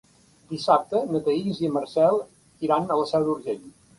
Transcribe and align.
Dissabte 0.53 1.01
na 1.15 1.21
Thaís 1.27 1.59
i 1.65 1.69
en 1.71 1.75
Marcel 1.77 2.19
iran 2.69 2.87
a 2.95 2.99
la 3.03 3.07
Seu 3.15 3.29
d'Urgell. 3.31 3.63